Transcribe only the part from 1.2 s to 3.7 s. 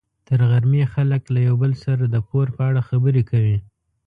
له یو بل سره د پور په اړه خبرې کوي.